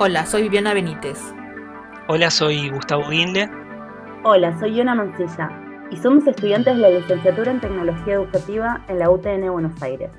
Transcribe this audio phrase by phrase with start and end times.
[0.00, 1.18] Hola, soy Viviana Benítez.
[2.06, 3.50] Hola, soy Gustavo Guinle.
[4.22, 5.50] Hola, soy Yona Mancilla
[5.90, 10.12] y somos estudiantes de la licenciatura en Tecnología Educativa en la UTN Buenos Aires.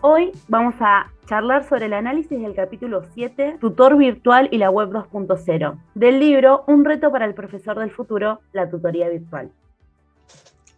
[0.00, 4.88] Hoy vamos a charlar sobre el análisis del capítulo 7, Tutor Virtual y la Web
[4.92, 9.50] 2.0, del libro Un reto para el profesor del futuro, la tutoría virtual.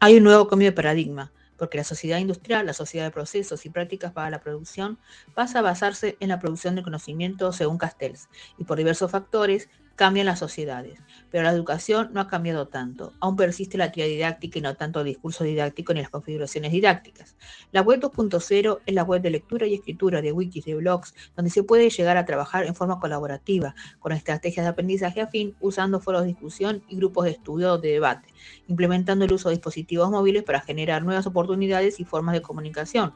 [0.01, 3.71] Hay un nuevo cambio de paradigma porque la sociedad industrial, la sociedad de procesos y
[3.71, 4.99] prácticas para la producción,
[5.35, 8.29] pasa a basarse en la producción de conocimiento según Castells,
[8.59, 10.99] y por diversos factores cambian las sociedades,
[11.31, 13.13] pero la educación no ha cambiado tanto.
[13.21, 17.37] Aún persiste la teoría didáctica y no tanto el discurso didáctico ni las configuraciones didácticas.
[17.73, 21.51] La web 2.0 es la web de lectura y escritura de wikis, de blogs, donde
[21.51, 26.23] se puede llegar a trabajar en forma colaborativa, con estrategias de aprendizaje afín, usando foros
[26.23, 28.29] de discusión y grupos de estudio de debate,
[28.67, 33.13] implementando el uso de dispositivos móviles para generar nuevas oportunidades y formas de comunicación,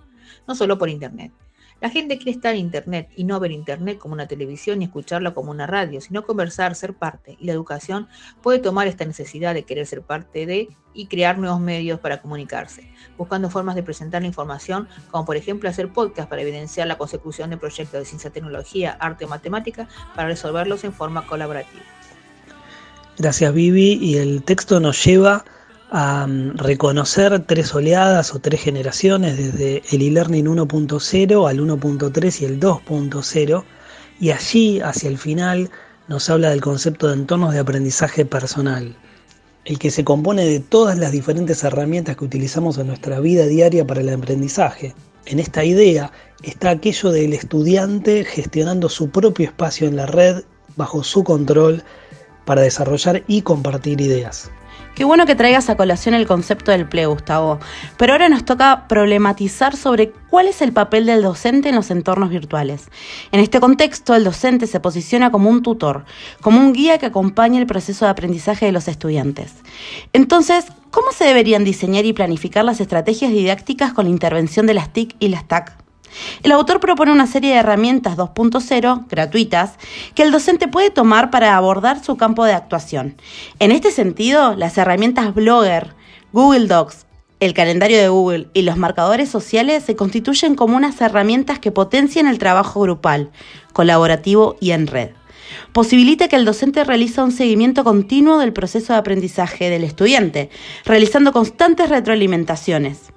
[0.46, 1.32] no solo por Internet.
[1.80, 5.32] La gente quiere estar en Internet y no ver Internet como una televisión y escucharla
[5.32, 7.36] como una radio, sino conversar, ser parte.
[7.38, 8.08] Y la educación
[8.42, 12.90] puede tomar esta necesidad de querer ser parte de y crear nuevos medios para comunicarse,
[13.16, 17.50] buscando formas de presentar la información, como por ejemplo hacer podcast para evidenciar la consecución
[17.50, 19.86] de proyectos de ciencia, tecnología, arte o matemática
[20.16, 21.84] para resolverlos en forma colaborativa.
[23.18, 25.44] Gracias Vivi y el texto nos lleva
[25.90, 32.60] a reconocer tres oleadas o tres generaciones, desde el e-learning 1.0 al 1.3 y el
[32.60, 33.64] 2.0,
[34.20, 35.70] y allí, hacia el final,
[36.08, 38.96] nos habla del concepto de entornos de aprendizaje personal,
[39.64, 43.86] el que se compone de todas las diferentes herramientas que utilizamos en nuestra vida diaria
[43.86, 44.94] para el aprendizaje.
[45.26, 46.10] En esta idea
[46.42, 50.42] está aquello del estudiante gestionando su propio espacio en la red
[50.76, 51.82] bajo su control
[52.46, 54.50] para desarrollar y compartir ideas.
[54.98, 57.60] Qué bueno que traigas a colación el concepto del PLE, Gustavo.
[57.98, 62.30] Pero ahora nos toca problematizar sobre cuál es el papel del docente en los entornos
[62.30, 62.90] virtuales.
[63.30, 66.04] En este contexto, el docente se posiciona como un tutor,
[66.40, 69.54] como un guía que acompaña el proceso de aprendizaje de los estudiantes.
[70.12, 74.92] Entonces, ¿cómo se deberían diseñar y planificar las estrategias didácticas con la intervención de las
[74.92, 75.87] TIC y las TAC?
[76.42, 79.72] El autor propone una serie de herramientas 2.0 gratuitas
[80.14, 83.16] que el docente puede tomar para abordar su campo de actuación.
[83.58, 85.94] En este sentido, las herramientas Blogger,
[86.32, 87.06] Google Docs,
[87.40, 92.26] el calendario de Google y los marcadores sociales se constituyen como unas herramientas que potencian
[92.26, 93.30] el trabajo grupal,
[93.72, 95.10] colaborativo y en red.
[95.72, 100.50] Posibilita que el docente realice un seguimiento continuo del proceso de aprendizaje del estudiante,
[100.84, 103.12] realizando constantes retroalimentaciones.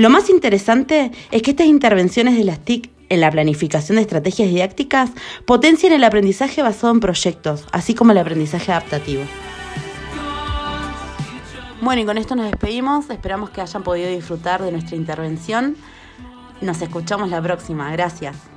[0.00, 4.48] Lo más interesante es que estas intervenciones de las TIC en la planificación de estrategias
[4.48, 5.10] didácticas
[5.44, 9.24] potencian el aprendizaje basado en proyectos, así como el aprendizaje adaptativo.
[11.82, 13.10] Bueno, y con esto nos despedimos.
[13.10, 15.76] Esperamos que hayan podido disfrutar de nuestra intervención.
[16.62, 17.92] Nos escuchamos la próxima.
[17.92, 18.49] Gracias.